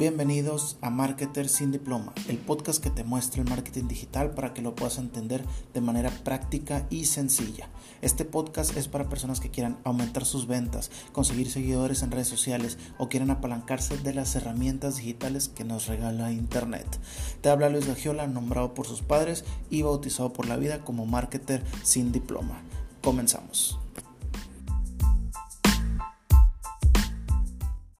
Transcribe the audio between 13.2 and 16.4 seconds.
apalancarse de las herramientas digitales que nos regala